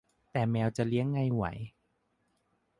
[0.31, 1.43] แต่แมวจะเลี้ยงไงไหว